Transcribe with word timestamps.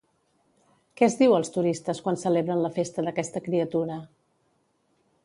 Què 1.01 1.05
es 1.07 1.17
diu 1.19 1.35
als 1.39 1.53
turistes 1.57 2.01
quan 2.07 2.17
celebren 2.21 2.63
la 2.63 2.71
festa 2.79 3.05
d'aquesta 3.09 3.43
criatura? 3.49 3.99